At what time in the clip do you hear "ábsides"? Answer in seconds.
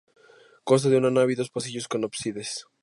2.03-2.65